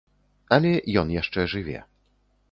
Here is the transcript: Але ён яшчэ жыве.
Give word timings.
Але 0.55 0.71
ён 1.01 1.11
яшчэ 1.15 1.45
жыве. 1.53 1.79